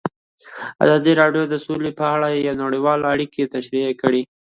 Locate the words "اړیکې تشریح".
3.13-3.87